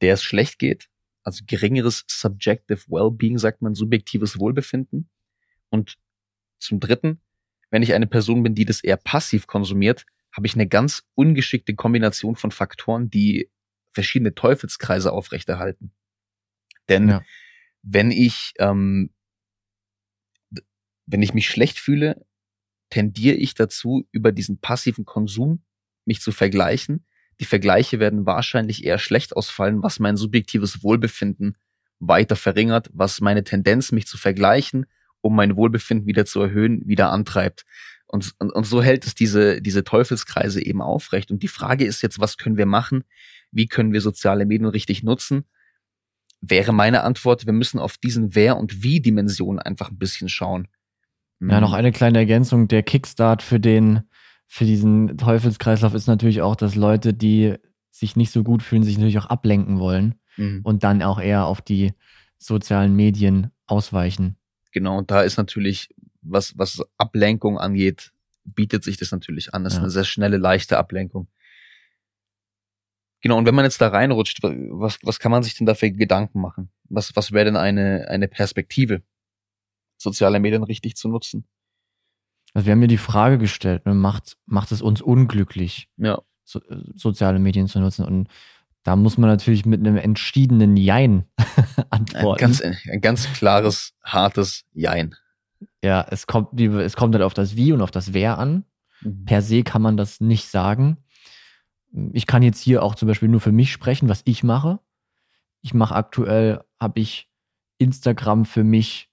der 0.00 0.14
es 0.14 0.22
schlecht 0.22 0.58
geht, 0.58 0.88
also 1.22 1.44
geringeres 1.46 2.04
subjective 2.06 2.80
Wellbeing, 2.88 3.38
sagt 3.38 3.62
man, 3.62 3.74
subjektives 3.74 4.38
Wohlbefinden. 4.38 5.08
Und 5.68 5.96
zum 6.58 6.80
Dritten, 6.80 7.20
wenn 7.70 7.82
ich 7.82 7.94
eine 7.94 8.06
Person 8.06 8.42
bin, 8.42 8.54
die 8.54 8.64
das 8.64 8.82
eher 8.82 8.96
passiv 8.96 9.46
konsumiert, 9.46 10.06
habe 10.32 10.46
ich 10.46 10.54
eine 10.54 10.68
ganz 10.68 11.02
ungeschickte 11.14 11.74
Kombination 11.74 12.36
von 12.36 12.50
Faktoren, 12.50 13.10
die 13.10 13.50
verschiedene 13.92 14.34
Teufelskreise 14.34 15.12
aufrechterhalten. 15.12 15.92
Denn 16.88 17.08
Ja. 17.08 17.22
Wenn 17.82 18.10
ich 18.10 18.52
ähm, 18.58 19.10
wenn 21.06 21.22
ich 21.22 21.34
mich 21.34 21.48
schlecht 21.48 21.78
fühle, 21.78 22.24
tendiere 22.88 23.36
ich 23.36 23.54
dazu, 23.54 24.06
über 24.12 24.32
diesen 24.32 24.58
passiven 24.58 25.04
Konsum 25.04 25.62
mich 26.04 26.20
zu 26.20 26.32
vergleichen. 26.32 27.04
Die 27.40 27.44
Vergleiche 27.44 28.00
werden 28.00 28.26
wahrscheinlich 28.26 28.84
eher 28.84 28.98
schlecht 28.98 29.36
ausfallen, 29.36 29.82
was 29.82 29.98
mein 29.98 30.16
subjektives 30.16 30.82
Wohlbefinden 30.82 31.56
weiter 31.98 32.36
verringert, 32.36 32.90
was 32.92 33.20
meine 33.20 33.44
Tendenz, 33.44 33.92
mich 33.92 34.06
zu 34.06 34.18
vergleichen, 34.18 34.86
um 35.20 35.36
mein 35.36 35.56
Wohlbefinden 35.56 36.06
wieder 36.06 36.26
zu 36.26 36.40
erhöhen, 36.40 36.86
wieder 36.86 37.10
antreibt. 37.10 37.64
Und, 38.06 38.34
und, 38.38 38.50
und 38.50 38.64
so 38.64 38.82
hält 38.82 39.06
es 39.06 39.14
diese, 39.14 39.62
diese 39.62 39.84
Teufelskreise 39.84 40.64
eben 40.64 40.82
aufrecht. 40.82 41.30
Und 41.30 41.42
die 41.42 41.48
Frage 41.48 41.84
ist 41.84 42.02
jetzt, 42.02 42.18
was 42.18 42.38
können 42.38 42.56
wir 42.56 42.66
machen? 42.66 43.04
Wie 43.52 43.68
können 43.68 43.92
wir 43.92 44.00
soziale 44.00 44.46
Medien 44.46 44.68
richtig 44.68 45.02
nutzen? 45.02 45.44
Wäre 46.40 46.72
meine 46.72 47.02
Antwort, 47.04 47.46
wir 47.46 47.52
müssen 47.52 47.78
auf 47.78 47.98
diesen 47.98 48.34
Wer- 48.34 48.56
und 48.56 48.82
Wie-Dimension 48.82 49.58
einfach 49.58 49.90
ein 49.90 49.98
bisschen 49.98 50.28
schauen. 50.28 50.68
Ja, 51.40 51.60
noch 51.60 51.72
eine 51.72 51.92
kleine 51.92 52.18
Ergänzung. 52.18 52.68
Der 52.68 52.82
Kickstart 52.82 53.42
für 53.42 53.60
den, 53.60 54.02
für 54.46 54.64
diesen 54.64 55.16
Teufelskreislauf 55.16 55.94
ist 55.94 56.06
natürlich 56.06 56.42
auch, 56.42 56.56
dass 56.56 56.74
Leute, 56.74 57.14
die 57.14 57.54
sich 57.90 58.16
nicht 58.16 58.30
so 58.30 58.42
gut 58.42 58.62
fühlen, 58.62 58.82
sich 58.82 58.96
natürlich 58.96 59.18
auch 59.18 59.26
ablenken 59.26 59.78
wollen 59.78 60.14
Mhm. 60.36 60.60
und 60.62 60.84
dann 60.84 61.02
auch 61.02 61.20
eher 61.20 61.46
auf 61.46 61.60
die 61.60 61.92
sozialen 62.38 62.94
Medien 62.94 63.50
ausweichen. 63.66 64.36
Genau, 64.72 64.98
und 64.98 65.10
da 65.10 65.22
ist 65.22 65.36
natürlich, 65.36 65.88
was, 66.22 66.56
was 66.56 66.82
Ablenkung 66.98 67.58
angeht, 67.58 68.12
bietet 68.44 68.84
sich 68.84 68.96
das 68.96 69.10
natürlich 69.12 69.52
an. 69.54 69.64
Das 69.64 69.74
ist 69.74 69.78
Ja. 69.78 69.82
eine 69.82 69.90
sehr 69.90 70.04
schnelle, 70.04 70.36
leichte 70.36 70.78
Ablenkung. 70.78 71.28
Genau, 73.22 73.36
und 73.38 73.46
wenn 73.46 73.54
man 73.54 73.64
jetzt 73.66 73.80
da 73.80 73.88
reinrutscht, 73.88 74.42
wa- 74.42 74.54
was, 74.70 74.98
was 75.02 75.18
kann 75.18 75.30
man 75.30 75.42
sich 75.42 75.56
denn 75.56 75.66
dafür 75.66 75.90
Gedanken 75.90 76.40
machen? 76.40 76.70
Was, 76.88 77.14
was 77.16 77.32
wäre 77.32 77.44
denn 77.44 77.56
eine, 77.56 78.06
eine 78.08 78.28
Perspektive, 78.28 79.02
soziale 79.98 80.40
Medien 80.40 80.62
richtig 80.62 80.96
zu 80.96 81.08
nutzen? 81.08 81.44
Also 82.54 82.66
wir 82.66 82.72
haben 82.72 82.80
mir 82.80 82.88
die 82.88 82.96
Frage 82.96 83.38
gestellt, 83.38 83.86
ne, 83.86 83.94
macht, 83.94 84.36
macht 84.46 84.72
es 84.72 84.82
uns 84.82 85.00
unglücklich, 85.02 85.88
Ja, 85.96 86.20
so, 86.44 86.60
äh, 86.60 86.76
soziale 86.96 87.38
Medien 87.38 87.68
zu 87.68 87.78
nutzen? 87.80 88.04
Und 88.04 88.28
da 88.82 88.96
muss 88.96 89.18
man 89.18 89.28
natürlich 89.30 89.66
mit 89.66 89.80
einem 89.80 89.96
entschiedenen 89.98 90.76
Jein 90.76 91.26
ein 91.76 91.84
antworten. 91.90 92.40
ganz, 92.40 92.62
ein 92.62 93.00
ganz 93.02 93.30
klares, 93.34 93.92
hartes 94.02 94.64
Jein. 94.72 95.14
ja, 95.84 96.04
es 96.10 96.26
kommt, 96.26 96.58
es 96.58 96.96
kommt 96.96 97.14
halt 97.14 97.22
auf 97.22 97.34
das 97.34 97.54
Wie 97.56 97.72
und 97.72 97.82
auf 97.82 97.90
das 97.90 98.14
Wer 98.14 98.38
an. 98.38 98.64
Mhm. 99.02 99.24
per 99.26 99.42
se 99.42 99.62
kann 99.62 99.80
man 99.82 99.96
das 99.96 100.20
nicht 100.20 100.46
sagen. 100.48 100.96
Ich 102.12 102.26
kann 102.26 102.42
jetzt 102.42 102.60
hier 102.60 102.82
auch 102.82 102.94
zum 102.94 103.08
Beispiel 103.08 103.28
nur 103.28 103.40
für 103.40 103.52
mich 103.52 103.72
sprechen, 103.72 104.08
was 104.08 104.22
ich 104.24 104.42
mache. 104.44 104.78
Ich 105.62 105.74
mache 105.74 105.94
aktuell, 105.94 106.62
habe 106.80 107.00
ich 107.00 107.28
Instagram 107.78 108.44
für 108.44 108.64
mich 108.64 109.10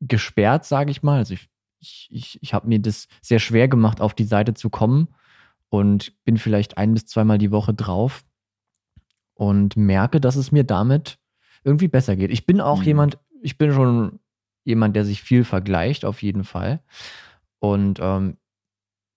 gesperrt, 0.00 0.64
sage 0.64 0.90
ich 0.90 1.02
mal. 1.02 1.18
Also 1.18 1.34
ich, 1.34 1.48
ich, 1.80 2.08
ich, 2.10 2.38
ich 2.42 2.54
habe 2.54 2.68
mir 2.68 2.80
das 2.80 3.08
sehr 3.20 3.38
schwer 3.38 3.68
gemacht, 3.68 4.00
auf 4.00 4.14
die 4.14 4.24
Seite 4.24 4.54
zu 4.54 4.68
kommen 4.70 5.08
und 5.68 6.12
bin 6.24 6.36
vielleicht 6.36 6.76
ein 6.76 6.94
bis 6.94 7.06
zweimal 7.06 7.38
die 7.38 7.50
Woche 7.50 7.72
drauf 7.74 8.24
und 9.34 9.76
merke, 9.76 10.20
dass 10.20 10.36
es 10.36 10.52
mir 10.52 10.64
damit 10.64 11.18
irgendwie 11.64 11.88
besser 11.88 12.16
geht. 12.16 12.30
Ich 12.30 12.46
bin 12.46 12.60
auch 12.60 12.80
Mhm. 12.80 12.86
jemand, 12.86 13.18
ich 13.40 13.58
bin 13.58 13.72
schon 13.72 14.20
jemand, 14.64 14.94
der 14.96 15.04
sich 15.04 15.22
viel 15.22 15.44
vergleicht, 15.44 16.04
auf 16.04 16.22
jeden 16.22 16.44
Fall. 16.44 16.82
Und 17.58 17.98
ähm, 18.00 18.36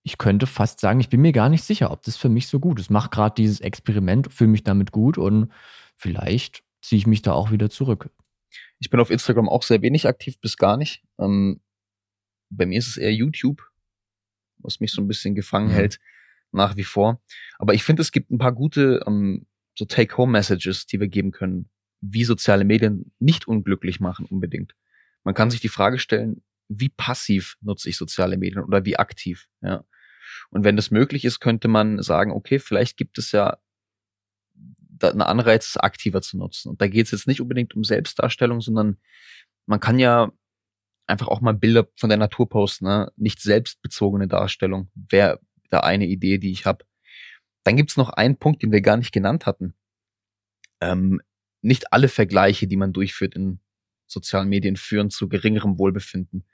ich 0.06 0.18
könnte 0.18 0.46
fast 0.46 0.78
sagen, 0.78 1.00
ich 1.00 1.08
bin 1.08 1.20
mir 1.20 1.32
gar 1.32 1.48
nicht 1.48 1.64
sicher, 1.64 1.90
ob 1.90 2.00
das 2.04 2.16
für 2.16 2.28
mich 2.28 2.46
so 2.46 2.60
gut 2.60 2.78
ist. 2.78 2.90
Mach 2.90 3.10
gerade 3.10 3.34
dieses 3.34 3.60
Experiment, 3.60 4.32
fühle 4.32 4.50
mich 4.50 4.62
damit 4.62 4.92
gut 4.92 5.18
und 5.18 5.50
vielleicht 5.96 6.62
ziehe 6.80 6.96
ich 6.98 7.08
mich 7.08 7.22
da 7.22 7.32
auch 7.32 7.50
wieder 7.50 7.70
zurück. 7.70 8.08
Ich 8.78 8.88
bin 8.88 9.00
auf 9.00 9.10
Instagram 9.10 9.48
auch 9.48 9.64
sehr 9.64 9.82
wenig 9.82 10.06
aktiv, 10.06 10.38
bis 10.40 10.58
gar 10.58 10.76
nicht. 10.76 11.02
Ähm, 11.18 11.60
bei 12.50 12.66
mir 12.66 12.78
ist 12.78 12.86
es 12.86 12.96
eher 12.98 13.12
YouTube, 13.12 13.60
was 14.58 14.78
mich 14.78 14.92
so 14.92 15.02
ein 15.02 15.08
bisschen 15.08 15.34
gefangen 15.34 15.70
Mhm. 15.70 15.72
hält, 15.72 15.98
nach 16.52 16.76
wie 16.76 16.84
vor. 16.84 17.20
Aber 17.58 17.74
ich 17.74 17.82
finde, 17.82 18.02
es 18.02 18.12
gibt 18.12 18.30
ein 18.30 18.38
paar 18.38 18.52
gute 18.52 19.02
ähm, 19.08 19.44
so 19.76 19.86
Take-Home-Messages, 19.86 20.86
die 20.86 21.00
wir 21.00 21.08
geben 21.08 21.32
können, 21.32 21.68
wie 22.00 22.22
soziale 22.22 22.64
Medien 22.64 23.10
nicht 23.18 23.48
unglücklich 23.48 23.98
machen 23.98 24.26
unbedingt. 24.26 24.76
Man 25.24 25.34
kann 25.34 25.50
sich 25.50 25.60
die 25.60 25.68
Frage 25.68 25.98
stellen, 25.98 26.44
wie 26.68 26.90
passiv 26.90 27.56
nutze 27.60 27.88
ich 27.88 27.96
soziale 27.96 28.36
Medien 28.36 28.62
oder 28.62 28.84
wie 28.84 28.96
aktiv, 28.98 29.48
ja. 29.62 29.82
Und 30.50 30.64
wenn 30.64 30.76
das 30.76 30.90
möglich 30.90 31.24
ist, 31.24 31.40
könnte 31.40 31.68
man 31.68 32.02
sagen, 32.02 32.30
okay, 32.30 32.58
vielleicht 32.58 32.96
gibt 32.96 33.18
es 33.18 33.32
ja 33.32 33.58
einen 35.02 35.22
Anreiz, 35.22 35.68
es 35.68 35.76
aktiver 35.76 36.22
zu 36.22 36.38
nutzen. 36.38 36.70
Und 36.70 36.80
da 36.80 36.88
geht 36.88 37.06
es 37.06 37.12
jetzt 37.12 37.26
nicht 37.26 37.40
unbedingt 37.40 37.74
um 37.74 37.84
Selbstdarstellung, 37.84 38.60
sondern 38.60 38.98
man 39.66 39.80
kann 39.80 39.98
ja 39.98 40.32
einfach 41.06 41.28
auch 41.28 41.40
mal 41.40 41.54
Bilder 41.54 41.86
von 41.96 42.08
der 42.08 42.18
Natur 42.18 42.48
posten, 42.48 42.86
ne? 42.86 43.12
nicht 43.16 43.40
selbstbezogene 43.40 44.28
Darstellung. 44.28 44.90
Wäre 44.94 45.40
da 45.70 45.80
eine 45.80 46.06
Idee, 46.06 46.38
die 46.38 46.50
ich 46.50 46.66
habe. 46.66 46.84
Dann 47.64 47.76
gibt's 47.76 47.96
noch 47.96 48.10
einen 48.10 48.36
Punkt, 48.36 48.62
den 48.62 48.72
wir 48.72 48.80
gar 48.80 48.96
nicht 48.96 49.12
genannt 49.12 49.46
hatten. 49.46 49.74
Ähm, 50.80 51.20
nicht 51.62 51.92
alle 51.92 52.08
Vergleiche, 52.08 52.66
die 52.66 52.76
man 52.76 52.92
durchführt 52.92 53.34
in 53.34 53.60
sozialen 54.06 54.48
Medien, 54.48 54.76
führen 54.76 55.10
zu 55.10 55.28
geringerem 55.28 55.78
Wohlbefinden. 55.78 56.44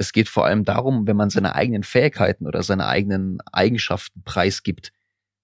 Es 0.00 0.12
geht 0.12 0.28
vor 0.28 0.46
allem 0.46 0.64
darum, 0.64 1.08
wenn 1.08 1.16
man 1.16 1.28
seine 1.28 1.56
eigenen 1.56 1.82
Fähigkeiten 1.82 2.46
oder 2.46 2.62
seine 2.62 2.86
eigenen 2.86 3.40
Eigenschaften 3.52 4.22
preisgibt, 4.22 4.92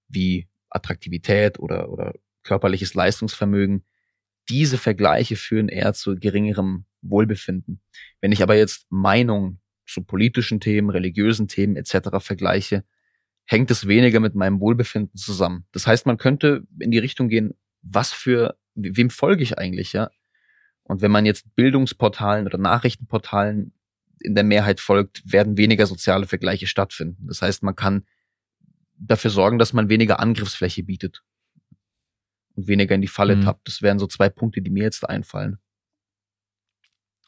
wie 0.07 0.47
Attraktivität 0.71 1.59
oder, 1.59 1.91
oder 1.91 2.15
körperliches 2.45 2.95
Leistungsvermögen, 2.95 3.85
diese 4.49 4.79
Vergleiche 4.79 5.35
führen 5.35 5.69
eher 5.69 5.93
zu 5.93 6.15
geringerem 6.15 6.85
Wohlbefinden. 7.03 7.81
Wenn 8.21 8.31
ich 8.31 8.45
aber 8.45 8.55
jetzt 8.55 8.87
Meinungen 8.91 9.61
zu 9.87 10.05
politischen 10.05 10.61
Themen, 10.61 10.91
religiösen 10.91 11.49
Themen 11.49 11.75
etc. 11.75 12.11
vergleiche, 12.21 12.85
hängt 13.47 13.73
es 13.73 13.89
weniger 13.89 14.21
mit 14.21 14.37
meinem 14.37 14.61
Wohlbefinden 14.61 15.17
zusammen. 15.17 15.67
Das 15.73 15.89
heißt, 15.89 16.07
man 16.07 16.17
könnte 16.17 16.63
in 16.79 16.93
die 16.93 16.99
Richtung 16.99 17.29
gehen, 17.29 17.55
was 17.83 18.13
für, 18.13 18.57
wem 18.77 19.11
folge 19.11 19.43
ich 19.43 19.59
eigentlich, 19.59 19.93
ja? 19.93 20.11
Und 20.85 21.03
wenn 21.03 21.11
man 21.11 21.27
jetzt 21.27 21.57
Bildungsportalen 21.57 22.47
oder 22.47 22.59
Nachrichtenportalen 22.59 23.73
in 24.21 24.35
der 24.35 24.45
Mehrheit 24.45 24.81
folgt, 24.81 25.23
werden 25.31 25.57
weniger 25.57 25.87
soziale 25.87 26.27
Vergleiche 26.27 26.67
stattfinden. 26.67 27.27
Das 27.27 27.43
heißt, 27.43 27.63
man 27.63 27.77
kann 27.77 28.05
dafür 28.97 29.31
sorgen, 29.31 29.59
dass 29.59 29.73
man 29.73 29.89
weniger 29.89 30.21
Angriffsfläche 30.21 30.83
bietet 30.83 31.23
und 32.55 32.69
weniger 32.69 32.95
in 32.95 33.01
die 33.03 33.09
Falle 33.09 33.37
Mhm. 33.37 33.43
tappt. 33.43 33.67
Das 33.69 33.83
wären 33.83 33.99
so 33.99 34.07
zwei 34.07 34.29
Punkte, 34.29 34.63
die 34.63 34.71
mir 34.71 34.85
jetzt 34.85 35.09
einfallen. 35.09 35.59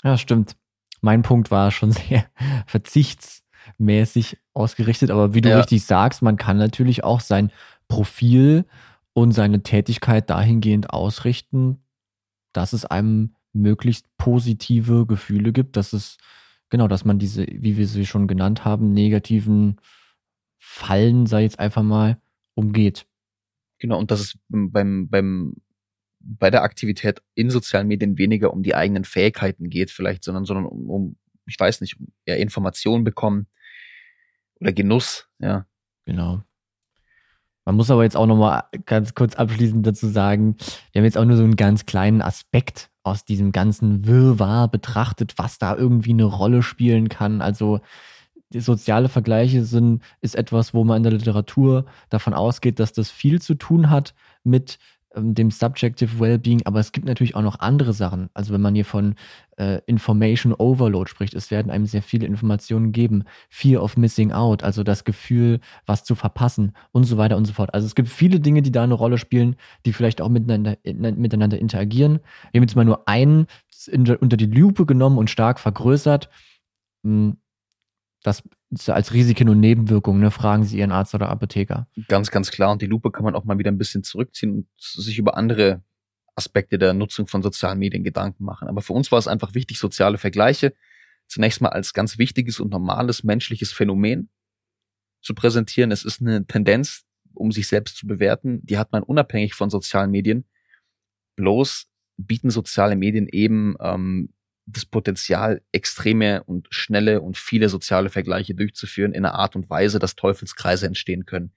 Ja, 0.04 0.16
stimmt. 0.18 0.56
Mein 1.00 1.22
Punkt 1.22 1.50
war 1.50 1.70
schon 1.70 1.90
sehr 1.92 2.26
verzichtsmäßig 2.66 4.38
ausgerichtet, 4.54 5.10
aber 5.10 5.34
wie 5.34 5.40
du 5.40 5.50
Ja. 5.50 5.58
richtig 5.58 5.84
sagst, 5.84 6.22
man 6.22 6.36
kann 6.36 6.56
natürlich 6.58 7.04
auch 7.04 7.20
sein 7.20 7.50
Profil 7.88 8.64
und 9.12 9.32
seine 9.32 9.62
Tätigkeit 9.62 10.28
dahingehend 10.30 10.90
ausrichten, 10.90 11.82
dass 12.52 12.72
es 12.72 12.84
einem 12.84 13.34
möglichst 13.52 14.06
positive 14.18 15.06
Gefühle 15.06 15.52
gibt, 15.52 15.76
dass 15.76 15.92
es, 15.92 16.18
genau, 16.70 16.88
dass 16.88 17.04
man 17.04 17.18
diese, 17.18 17.46
wie 17.46 17.76
wir 17.76 17.86
sie 17.86 18.06
schon 18.06 18.26
genannt 18.28 18.64
haben, 18.64 18.92
negativen 18.92 19.80
Fallen, 20.58 21.26
sei 21.26 21.42
jetzt 21.42 21.58
einfach 21.58 21.82
mal, 21.82 22.20
umgeht. 22.54 23.06
Genau, 23.78 23.98
und 23.98 24.10
dass 24.10 24.20
es 24.20 24.38
beim, 24.48 25.08
beim, 25.08 25.54
bei 26.20 26.50
der 26.50 26.62
Aktivität 26.62 27.22
in 27.34 27.50
sozialen 27.50 27.88
Medien 27.88 28.18
weniger 28.18 28.52
um 28.52 28.62
die 28.62 28.74
eigenen 28.74 29.04
Fähigkeiten 29.04 29.68
geht, 29.68 29.90
vielleicht, 29.90 30.24
sondern, 30.24 30.44
sondern 30.44 30.66
um, 30.66 30.90
um 30.90 31.16
ich 31.46 31.58
weiß 31.58 31.80
nicht, 31.80 32.00
um 32.00 32.08
eher 32.24 32.38
Informationen 32.38 33.04
bekommen 33.04 33.46
oder 34.60 34.72
Genuss, 34.72 35.28
ja. 35.38 35.66
Genau. 36.04 36.42
Man 37.64 37.74
muss 37.74 37.90
aber 37.90 38.04
jetzt 38.04 38.16
auch 38.16 38.26
noch 38.26 38.36
mal 38.36 38.64
ganz 38.86 39.14
kurz 39.14 39.34
abschließend 39.34 39.84
dazu 39.84 40.06
sagen, 40.06 40.56
wir 40.92 41.00
haben 41.00 41.04
jetzt 41.04 41.18
auch 41.18 41.24
nur 41.24 41.36
so 41.36 41.42
einen 41.42 41.56
ganz 41.56 41.84
kleinen 41.84 42.22
Aspekt 42.22 42.90
aus 43.06 43.24
diesem 43.24 43.52
ganzen 43.52 44.06
Wirrwarr 44.06 44.68
betrachtet, 44.68 45.34
was 45.36 45.58
da 45.58 45.76
irgendwie 45.76 46.10
eine 46.10 46.24
Rolle 46.24 46.62
spielen 46.62 47.08
kann. 47.08 47.40
Also 47.40 47.80
soziale 48.52 49.08
Vergleiche 49.08 49.64
sind, 49.64 50.02
ist 50.20 50.36
etwas, 50.36 50.74
wo 50.74 50.84
man 50.84 50.98
in 50.98 51.02
der 51.02 51.12
Literatur 51.12 51.86
davon 52.10 52.34
ausgeht, 52.34 52.78
dass 52.78 52.92
das 52.92 53.10
viel 53.10 53.40
zu 53.40 53.54
tun 53.54 53.90
hat 53.90 54.14
mit 54.44 54.78
dem 55.16 55.50
Subjective 55.50 56.20
Wellbeing, 56.20 56.62
aber 56.64 56.80
es 56.80 56.92
gibt 56.92 57.06
natürlich 57.06 57.34
auch 57.34 57.42
noch 57.42 57.60
andere 57.60 57.92
Sachen. 57.92 58.28
Also 58.34 58.52
wenn 58.52 58.60
man 58.60 58.74
hier 58.74 58.84
von 58.84 59.14
äh, 59.56 59.80
Information 59.86 60.52
Overload 60.52 61.08
spricht, 61.10 61.34
es 61.34 61.50
werden 61.50 61.70
einem 61.70 61.86
sehr 61.86 62.02
viele 62.02 62.26
Informationen 62.26 62.92
geben. 62.92 63.24
Fear 63.48 63.82
of 63.82 63.96
Missing 63.96 64.32
Out, 64.32 64.62
also 64.62 64.82
das 64.82 65.04
Gefühl, 65.04 65.60
was 65.86 66.04
zu 66.04 66.14
verpassen 66.14 66.72
und 66.92 67.04
so 67.04 67.16
weiter 67.16 67.36
und 67.36 67.46
so 67.46 67.52
fort. 67.52 67.72
Also 67.74 67.86
es 67.86 67.94
gibt 67.94 68.08
viele 68.08 68.40
Dinge, 68.40 68.62
die 68.62 68.72
da 68.72 68.84
eine 68.84 68.94
Rolle 68.94 69.18
spielen, 69.18 69.56
die 69.86 69.92
vielleicht 69.92 70.20
auch 70.20 70.28
miteinander, 70.28 70.76
in, 70.82 71.00
miteinander 71.18 71.58
interagieren. 71.58 72.20
Wir 72.52 72.58
haben 72.58 72.64
jetzt 72.64 72.76
mal 72.76 72.84
nur 72.84 73.08
einen 73.08 73.46
in, 73.88 74.08
unter 74.16 74.36
die 74.36 74.46
Lupe 74.46 74.86
genommen 74.86 75.18
und 75.18 75.30
stark 75.30 75.58
vergrößert. 75.60 76.28
Hm, 77.04 77.38
Das 78.26 78.42
als 78.88 79.12
Risiken 79.12 79.48
und 79.48 79.60
Nebenwirkungen, 79.60 80.20
ne? 80.20 80.32
fragen 80.32 80.64
Sie 80.64 80.78
Ihren 80.78 80.90
Arzt 80.90 81.14
oder 81.14 81.28
Apotheker. 81.28 81.86
Ganz, 82.08 82.32
ganz 82.32 82.50
klar. 82.50 82.72
Und 82.72 82.82
die 82.82 82.86
Lupe 82.86 83.12
kann 83.12 83.22
man 83.22 83.36
auch 83.36 83.44
mal 83.44 83.58
wieder 83.58 83.70
ein 83.70 83.78
bisschen 83.78 84.02
zurückziehen 84.02 84.52
und 84.52 84.66
sich 84.76 85.16
über 85.16 85.36
andere 85.36 85.84
Aspekte 86.34 86.76
der 86.76 86.92
Nutzung 86.92 87.28
von 87.28 87.42
sozialen 87.42 87.78
Medien 87.78 88.02
Gedanken 88.02 88.42
machen. 88.42 88.66
Aber 88.66 88.82
für 88.82 88.94
uns 88.94 89.12
war 89.12 89.20
es 89.20 89.28
einfach 89.28 89.54
wichtig, 89.54 89.78
soziale 89.78 90.18
Vergleiche 90.18 90.74
zunächst 91.28 91.60
mal 91.60 91.68
als 91.68 91.92
ganz 91.92 92.18
wichtiges 92.18 92.58
und 92.58 92.70
normales 92.70 93.22
menschliches 93.22 93.72
Phänomen 93.72 94.28
zu 95.20 95.34
präsentieren. 95.34 95.90
Es 95.90 96.04
ist 96.04 96.20
eine 96.20 96.46
Tendenz, 96.46 97.04
um 97.34 97.52
sich 97.52 97.68
selbst 97.68 97.96
zu 97.96 98.06
bewerten, 98.06 98.64
die 98.64 98.78
hat 98.78 98.92
man 98.92 99.02
unabhängig 99.02 99.54
von 99.54 99.70
sozialen 99.70 100.10
Medien. 100.10 100.46
Bloß 101.36 101.86
bieten 102.16 102.50
soziale 102.50 102.96
Medien 102.96 103.28
eben 103.28 103.76
ähm, 103.80 104.32
das 104.66 104.84
Potenzial, 104.84 105.62
extreme 105.72 106.42
und 106.44 106.66
schnelle 106.70 107.22
und 107.22 107.38
viele 107.38 107.68
soziale 107.68 108.10
Vergleiche 108.10 108.54
durchzuführen 108.54 109.12
in 109.12 109.24
einer 109.24 109.34
Art 109.34 109.56
und 109.56 109.70
Weise, 109.70 109.98
dass 109.98 110.16
Teufelskreise 110.16 110.86
entstehen 110.86 111.24
können. 111.24 111.52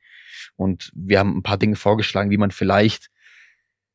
Und 0.56 0.92
wir 0.96 1.20
haben 1.20 1.38
ein 1.38 1.44
paar 1.44 1.58
Dinge 1.58 1.76
vorgeschlagen, 1.76 2.30
wie 2.30 2.38
man 2.38 2.52
vielleicht 2.52 3.10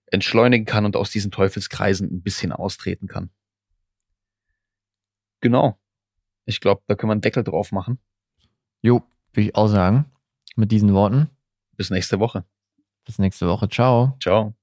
entschleunigen 0.06 0.66
kann 0.66 0.84
und 0.84 0.96
aus 0.96 1.10
diesen 1.10 1.30
Teufelskreisen 1.30 2.08
ein 2.12 2.22
bisschen 2.22 2.52
austreten 2.52 3.06
kann. 3.06 3.30
Genau. 5.40 5.78
Ich 6.44 6.60
glaube, 6.60 6.82
da 6.86 6.94
können 6.94 7.10
wir 7.10 7.14
einen 7.14 7.20
Deckel 7.20 7.44
drauf 7.44 7.72
machen. 7.72 7.98
Jo, 8.82 9.02
würde 9.32 9.48
ich 9.48 9.54
auch 9.54 9.68
sagen. 9.68 10.06
Mit 10.56 10.72
diesen 10.72 10.92
Worten. 10.92 11.30
Bis 11.76 11.90
nächste 11.90 12.20
Woche. 12.20 12.44
Bis 13.04 13.18
nächste 13.18 13.46
Woche. 13.46 13.68
Ciao. 13.68 14.16
Ciao. 14.20 14.54